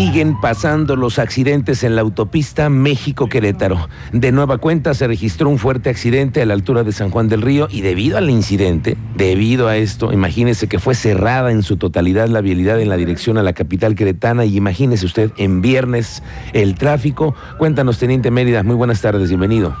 [0.00, 3.86] Siguen pasando los accidentes en la autopista México-Querétaro.
[4.14, 7.42] De nueva cuenta se registró un fuerte accidente a la altura de San Juan del
[7.42, 12.28] Río y debido al incidente, debido a esto, imagínese que fue cerrada en su totalidad
[12.28, 16.22] la vialidad en la dirección a la capital queretana y imagínese usted en viernes
[16.54, 17.34] el tráfico.
[17.58, 19.76] Cuéntanos, Teniente Mérida, muy buenas tardes, bienvenido.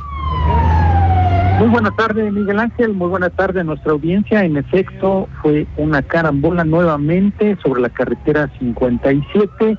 [1.60, 2.92] Muy buena tarde, Miguel Ángel.
[2.92, 4.44] Muy buena tarde a nuestra audiencia.
[4.44, 9.78] En efecto, fue una carambola nuevamente sobre la carretera 57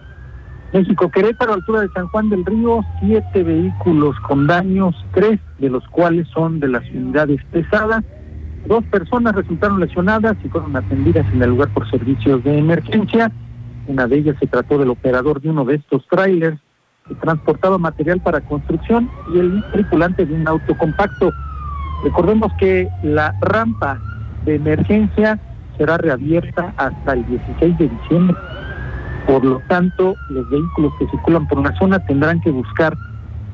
[0.73, 5.85] México Querétaro, altura de San Juan del Río, siete vehículos con daños, tres de los
[5.89, 8.03] cuales son de las unidades pesadas.
[8.67, 13.31] Dos personas resultaron lesionadas y fueron atendidas en el lugar por servicios de emergencia.
[13.87, 16.57] Una de ellas se trató del operador de uno de estos trailers
[17.07, 21.31] que transportaba material para construcción y el tripulante de un auto compacto.
[22.05, 23.99] Recordemos que la rampa
[24.45, 25.37] de emergencia
[25.77, 28.37] será reabierta hasta el 16 de diciembre.
[29.31, 32.97] Por lo tanto, los vehículos que circulan por una zona tendrán que buscar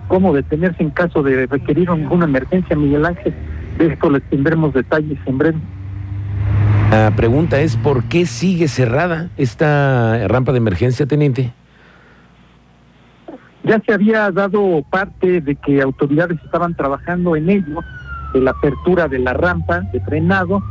[0.08, 3.32] cómo detenerse en caso de requerir alguna emergencia, Miguel Ángel.
[3.78, 5.60] De esto les tendremos detalles en breve.
[6.90, 11.54] La pregunta es, ¿por qué sigue cerrada esta rampa de emergencia, teniente?
[13.64, 17.82] Ya se había dado parte de que autoridades estaban trabajando en ello,
[18.34, 20.64] de la apertura de la rampa de frenado,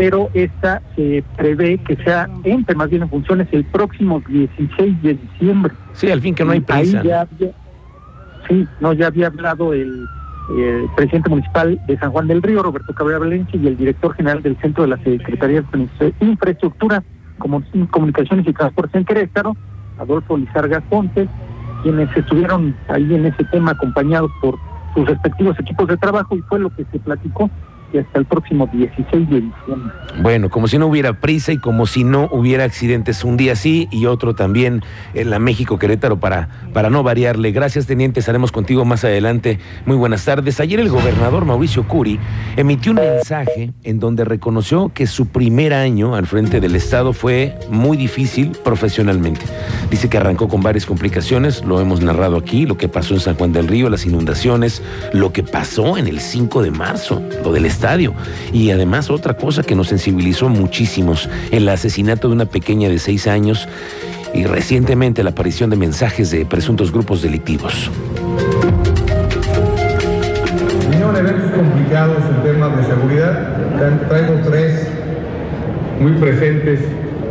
[0.00, 5.12] pero esta se prevé que sea, entre más bien en funciones, el próximo 16 de
[5.12, 5.74] diciembre.
[5.92, 7.02] Sí, al fin que no hay prisa.
[8.48, 10.06] sí, no, ya había hablado el,
[10.96, 14.56] presidente municipal de San Juan del Río, Roberto Cabrera Valencia, y el director general del
[14.62, 17.04] Centro de la Secretaría de Infraestructura,
[17.38, 19.54] Comunicaciones y Transportes en Querétaro,
[19.98, 21.28] Adolfo Lizarga Pontes,
[21.82, 24.56] quienes estuvieron ahí en ese tema acompañados por
[24.94, 27.50] sus respectivos equipos de trabajo y fue lo que se platicó
[27.92, 29.92] y hasta el próximo 16 de diciembre.
[30.22, 33.88] Bueno, como si no hubiera prisa y como si no hubiera accidentes un día sí
[33.90, 34.82] y otro también
[35.14, 37.52] en la México Querétaro para, para no variarle.
[37.52, 39.58] Gracias, teniente, estaremos contigo más adelante.
[39.86, 40.60] Muy buenas tardes.
[40.60, 42.18] Ayer el gobernador Mauricio Curi
[42.56, 47.56] emitió un mensaje en donde reconoció que su primer año al frente del Estado fue
[47.70, 49.44] muy difícil profesionalmente.
[49.90, 53.36] Dice que arrancó con varias complicaciones, lo hemos narrado aquí, lo que pasó en San
[53.36, 57.66] Juan del Río, las inundaciones, lo que pasó en el 5 de marzo, lo del
[57.66, 57.79] Estado
[58.52, 63.26] Y además otra cosa que nos sensibilizó muchísimos, el asesinato de una pequeña de seis
[63.26, 63.68] años
[64.34, 67.90] y recientemente la aparición de mensajes de presuntos grupos delictivos.
[70.90, 73.56] Vinieron eventos complicados en temas de seguridad.
[74.08, 74.86] Traigo tres
[76.00, 76.80] muy presentes.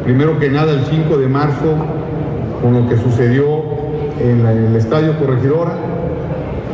[0.04, 1.76] Primero que nada, el 5 de marzo,
[2.62, 3.64] con lo que sucedió
[4.20, 5.74] en, el Estadio Corregidora,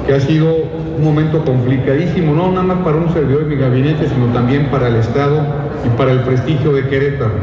[0.07, 4.07] que ha sido un momento complicadísimo, no nada más para un servidor de mi gabinete,
[4.07, 5.41] sino también para el Estado
[5.85, 7.33] y para el prestigio de Querétaro.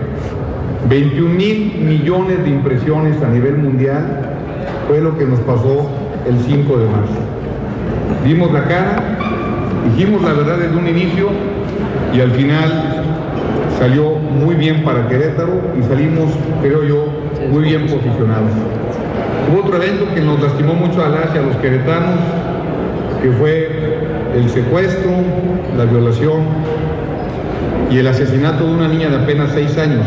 [0.89, 4.37] 21 mil millones de impresiones a nivel mundial
[4.89, 5.89] fue lo que nos pasó
[6.27, 7.21] el 5 de marzo.
[8.25, 9.19] Dimos la cara,
[9.91, 11.29] dijimos la verdad desde un inicio
[12.15, 13.05] y al final
[13.79, 16.33] salió muy bien para Querétaro y salimos,
[16.63, 17.07] creo yo,
[17.51, 18.51] muy bien posicionados.
[19.51, 22.21] Hubo otro evento que nos lastimó mucho a las y a los queretanos,
[23.23, 23.69] que fue
[24.35, 25.13] el secuestro,
[25.77, 26.41] la violación
[27.91, 30.05] y el asesinato de una niña de apenas seis años.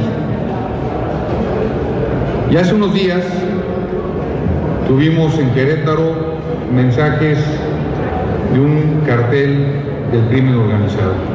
[2.51, 3.23] Y hace unos días
[4.87, 6.35] tuvimos en Querétaro
[6.73, 7.39] mensajes
[8.53, 9.65] de un cartel
[10.11, 11.34] del crimen organizado.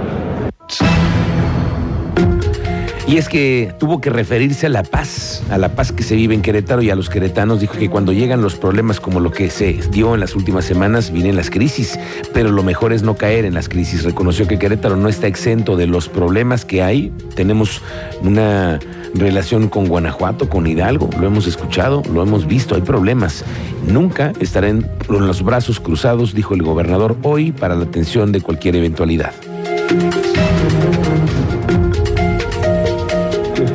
[3.11, 6.33] Y es que tuvo que referirse a la paz, a la paz que se vive
[6.33, 7.59] en Querétaro y a los queretanos.
[7.59, 11.11] Dijo que cuando llegan los problemas como lo que se dio en las últimas semanas,
[11.11, 11.99] vienen las crisis,
[12.33, 14.05] pero lo mejor es no caer en las crisis.
[14.05, 17.13] Reconoció que Querétaro no está exento de los problemas que hay.
[17.35, 17.83] Tenemos
[18.23, 18.79] una
[19.15, 23.45] relación con Guanajuato, con Hidalgo, lo hemos escuchado, lo hemos visto, hay problemas.
[23.89, 28.77] Nunca estarán con los brazos cruzados, dijo el gobernador hoy, para la atención de cualquier
[28.77, 29.33] eventualidad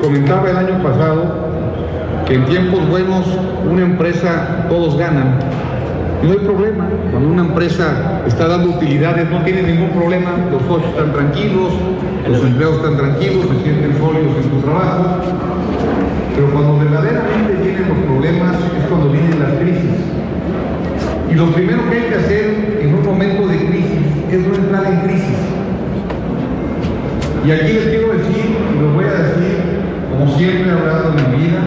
[0.06, 1.24] comentaba el año pasado
[2.28, 3.26] que en tiempos buenos
[3.68, 5.40] una empresa todos ganan.
[6.22, 6.88] no hay problema.
[7.10, 10.32] Cuando una empresa está dando utilidades no tiene ningún problema.
[10.52, 11.74] Los socios están tranquilos,
[12.30, 15.22] los empleados están tranquilos, se sienten sólidos en su trabajo.
[16.36, 20.06] Pero cuando verdaderamente vienen los problemas es cuando vienen las crisis.
[21.32, 24.86] Y lo primero que hay que hacer en un momento de crisis es no entrar
[24.86, 25.40] en crisis.
[27.46, 29.76] Y aquí les decir, y lo voy a decir,
[30.10, 31.62] como siempre he hablado en vida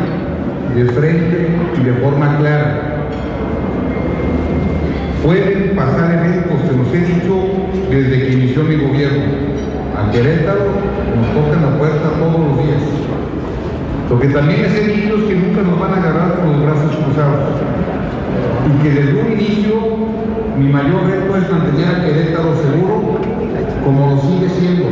[0.74, 1.48] de frente
[1.80, 2.98] y de forma clara.
[5.24, 7.34] Pueden pasar eventos, se los he dicho
[7.90, 9.24] desde que inició mi gobierno.
[9.96, 10.66] A Querétaro
[11.16, 12.82] nos tocan la puerta todos los días.
[14.10, 16.62] Lo que también les he dicho es que nunca nos van a agarrar con los
[16.62, 17.40] brazos cruzados.
[18.68, 19.74] Y que desde un inicio
[20.58, 23.18] mi mayor reto es mantener a Querétaro seguro
[23.84, 24.84] como lo sigue siendo.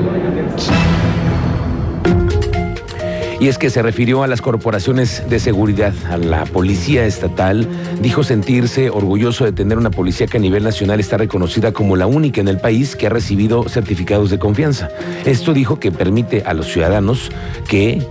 [3.38, 7.68] Y es que se refirió a las corporaciones de seguridad, a la policía estatal,
[8.00, 12.06] dijo sentirse orgulloso de tener una policía que a nivel nacional está reconocida como la
[12.06, 14.88] única en el país que ha recibido certificados de confianza.
[15.26, 17.30] Esto dijo que permite a los ciudadanos
[17.68, 18.06] que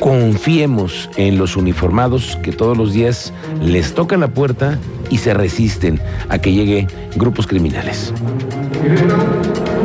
[0.00, 3.32] confiemos en los uniformados que todos los días
[3.62, 4.78] les tocan la puerta
[5.10, 8.12] y se resisten a que lleguen grupos criminales.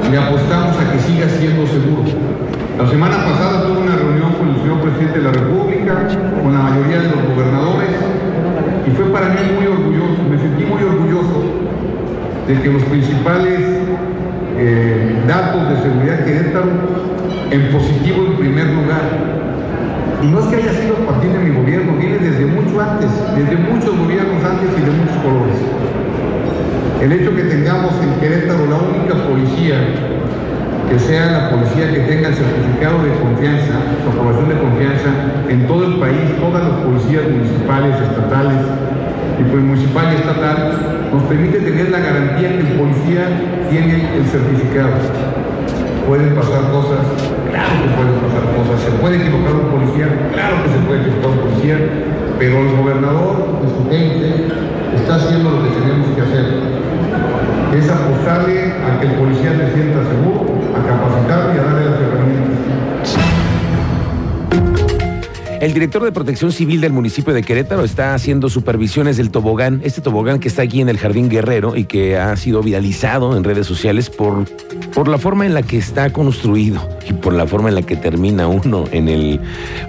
[0.10, 2.04] Le apostamos a que siga siendo seguro.
[2.78, 5.94] La semana pasada tuve una reunión con el señor presidente de la República,
[6.42, 7.90] con la mayoría de los gobernadores,
[8.88, 11.44] y fue para mí muy orgulloso, me sentí muy orgulloso
[12.48, 13.60] de que los principales
[14.58, 16.70] eh, datos de seguridad que Querétaro
[17.52, 19.02] en positivo en primer lugar.
[20.22, 23.10] Y no es que haya sido a partir de mi gobierno, viene desde mucho antes,
[23.38, 25.56] desde muchos gobiernos antes y de muchos colores.
[27.02, 29.78] El hecho que tengamos en Querétaro la única policía
[30.90, 35.10] que sea la policía que tenga el certificado de confianza, su aprobación de confianza
[35.48, 38.62] en todo el país, todas las policías municipales, estatales
[39.38, 40.58] y pues municipal y estatal,
[41.14, 43.22] nos permite tener la garantía que el policía
[43.70, 44.98] tiene el certificado.
[46.10, 47.06] Pueden pasar cosas,
[47.54, 51.30] claro que pueden pasar cosas, se puede equivocar un policía, claro que se puede equivocar
[51.38, 51.78] un policía,
[52.42, 54.26] pero el gobernador y su gente
[54.98, 56.46] está haciendo lo que tenemos que hacer.
[57.78, 60.59] Es apostarle a que el policía se sienta seguro,
[65.62, 70.00] El director de Protección Civil del municipio de Querétaro está haciendo supervisiones del tobogán, este
[70.00, 73.68] tobogán que está aquí en el Jardín Guerrero y que ha sido viralizado en redes
[73.68, 74.46] sociales por,
[74.94, 77.96] por la forma en la que está construido y por la forma en la que
[77.96, 79.40] termina uno en el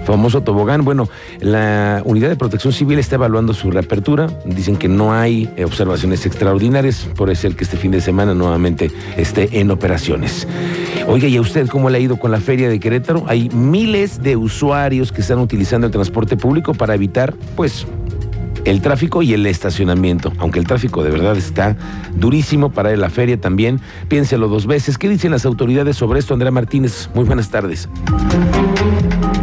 [0.05, 0.83] famoso tobogán.
[0.83, 1.07] Bueno,
[1.39, 4.27] la Unidad de Protección Civil está evaluando su reapertura.
[4.45, 9.59] Dicen que no hay observaciones extraordinarias, por ser que este fin de semana nuevamente esté
[9.59, 10.47] en operaciones.
[11.07, 13.23] Oiga, ¿y a usted cómo le ha ido con la feria de Querétaro?
[13.27, 17.85] Hay miles de usuarios que están utilizando el transporte público para evitar, pues,
[18.65, 20.31] el tráfico y el estacionamiento.
[20.39, 21.77] Aunque el tráfico de verdad está
[22.15, 24.97] durísimo para la feria también, piénselo dos veces.
[24.97, 27.09] ¿Qué dicen las autoridades sobre esto, Andrea Martínez?
[27.13, 27.89] Muy buenas tardes.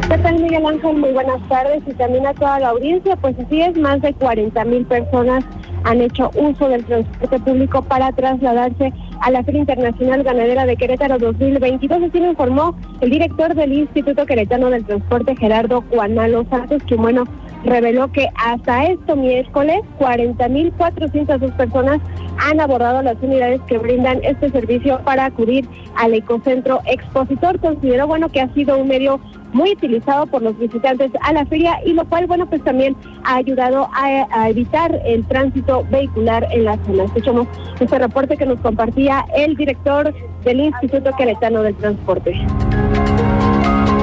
[0.08, 0.96] ¿Qué tal, Miguel Ángel?
[0.96, 3.16] Muy buenas tardes y también a toda la audiencia.
[3.16, 5.44] Pues así es, más de 40 mil personas
[5.84, 11.18] han hecho uso del transporte público para trasladarse a la Feria Internacional Ganadera de Querétaro
[11.18, 12.02] 2022.
[12.02, 17.24] Así lo informó el director del Instituto Queretano del Transporte, Gerardo Juanalo Santos, que bueno,
[17.64, 22.00] reveló que hasta este miércoles 40.402 personas
[22.38, 27.58] han abordado las unidades que brindan este servicio para acudir al ecocentro expositor.
[27.58, 29.20] Consideró bueno que ha sido un medio
[29.52, 32.94] muy utilizado por los visitantes a la feria y lo cual bueno pues también
[33.24, 37.04] ha ayudado a, evitar el tránsito vehicular en la zona.
[37.04, 37.48] Escuchamos
[37.80, 40.14] este reporte que nos compartía el director
[40.44, 42.32] del Instituto Queretano del Transporte.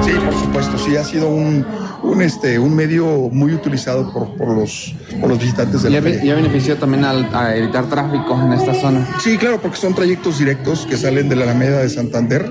[0.02, 1.64] Sí, por supuesto, sí, ha sido un,
[2.06, 6.02] un, este, un medio muy utilizado por, por, los, por los visitantes de ¿Y la
[6.02, 6.24] feria.
[6.24, 9.06] y ha beneficiado también al- a evitar tráfico en esta zona?
[9.20, 12.46] Sí, claro, porque son trayectos directos que salen de la Alameda de Santander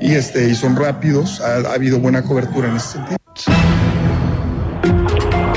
[0.00, 3.16] y, este, y son rápidos, ha, ha habido buena cobertura en ese sentido.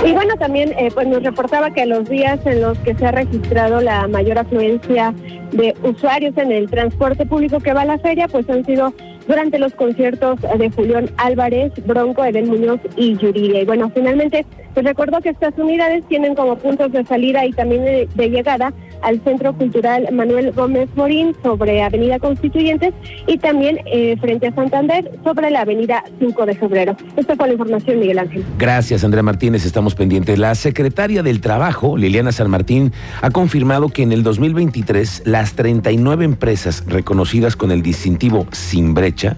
[0.06, 3.12] Y bueno, también eh, pues nos reportaba que los días en los que se ha
[3.12, 5.13] registrado la mayor afluencia
[5.54, 8.94] de usuarios en el transporte público que va a la feria, pues han sido
[9.27, 13.62] durante los conciertos de Julián Álvarez, Bronco, Eden Muñoz y Yuridia.
[13.62, 18.08] Y bueno, finalmente, pues recuerdo que estas unidades tienen como puntos de salida y también
[18.13, 18.74] de llegada
[19.04, 22.94] al Centro Cultural Manuel Gómez Morín sobre Avenida Constituyentes
[23.28, 26.96] y también eh, frente a Santander sobre la Avenida 5 de Febrero.
[27.16, 28.44] Esta fue la información, Miguel Ángel.
[28.58, 29.66] Gracias, Andrea Martínez.
[29.66, 30.40] Estamos pendientes.
[30.40, 32.92] La secretaria del Trabajo, Liliana San Martín,
[33.22, 39.38] ha confirmado que en el 2023 las 39 empresas reconocidas con el distintivo Sin Brecha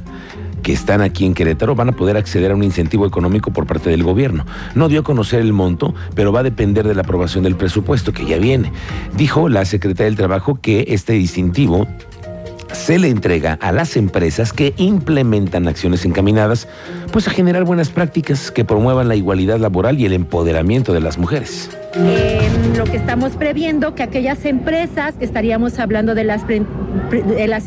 [0.65, 3.91] que están aquí en Querétaro van a poder acceder a un incentivo económico por parte
[3.91, 4.47] del gobierno.
[4.73, 8.13] No dio a conocer el monto, pero va a depender de la aprobación del presupuesto
[8.13, 8.71] que ya viene.
[9.15, 11.87] Dijo la secretaria del Trabajo que este distintivo
[12.73, 16.67] se le entrega a las empresas que implementan acciones encaminadas
[17.11, 21.19] pues a generar buenas prácticas que promuevan la igualdad laboral y el empoderamiento de las
[21.19, 21.69] mujeres.
[21.97, 26.43] Eh, lo que estamos previendo que aquellas empresas que estaríamos hablando de las,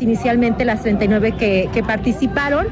[0.01, 2.67] inicialmente las 39 que, participaron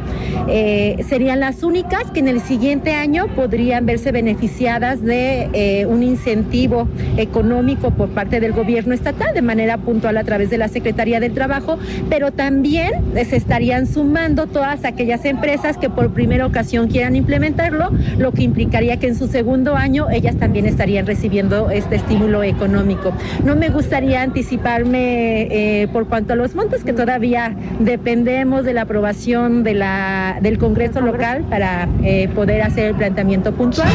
[0.48, 6.04] eh, serían las únicas que en el siguiente año podrían verse beneficiadas de eh, un
[6.04, 6.88] incentivo
[7.18, 11.34] económico por parte del gobierno estatal de manera puntual a través de la Secretaría del
[11.34, 17.90] Trabajo, pero también se estarían sumando todas aquellas empresas que por primera ocasión quieran implementarlo,
[18.20, 23.14] lo que implicaría que en su segundo año ellas también estarían recibiendo este estímulo económico.
[23.44, 28.82] No me gustaría anticiparme eh, por cuanto a los montos que todavía dependemos de la
[28.82, 33.90] aprobación de la, del Congreso local para eh, poder hacer el planteamiento puntual.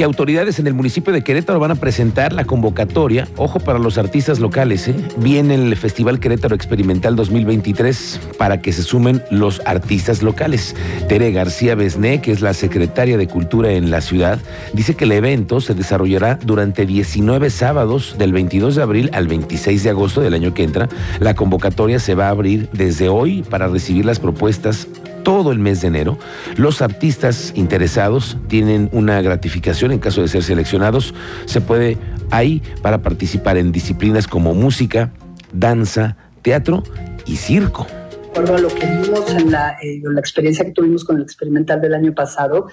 [0.00, 3.98] Y autoridades en el municipio de Querétaro van a presentar la convocatoria, ojo para los
[3.98, 4.94] artistas locales, ¿eh?
[5.18, 10.74] viene el Festival Querétaro Experimental 2023 para que se sumen los artistas locales.
[11.06, 14.38] Tere García Besné, que es la secretaria de Cultura en la ciudad,
[14.72, 19.82] dice que el evento se desarrollará durante 19 sábados del 22 de abril al 26
[19.82, 20.88] de agosto del año que entra.
[21.18, 24.88] La convocatoria se va a abrir desde hoy para recibir las propuestas
[25.22, 26.18] todo el mes de enero.
[26.56, 31.14] Los artistas interesados tienen una gratificación en caso de ser seleccionados.
[31.46, 31.98] Se puede
[32.30, 35.12] ahí para participar en disciplinas como música,
[35.52, 36.82] danza, teatro
[37.26, 37.86] y circo.
[38.34, 41.94] Por lo que vimos en la, eh, la experiencia que tuvimos con el experimental del
[41.94, 42.68] año pasado,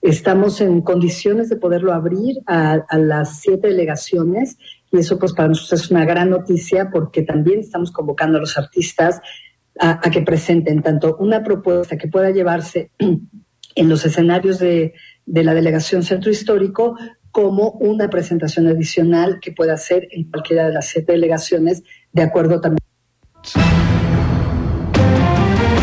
[0.00, 4.56] estamos en condiciones de poderlo abrir a, a, las siete delegaciones
[4.90, 8.56] y eso pues para nosotros es una gran noticia porque también estamos convocando a los
[8.56, 9.20] artistas
[9.78, 14.94] a, a, que presenten tanto una propuesta que pueda llevarse en los escenarios de,
[15.26, 16.96] de la delegación centro histórico
[17.30, 22.60] como una presentación adicional que pueda hacer en cualquiera de las siete delegaciones de acuerdo
[22.60, 23.81] también.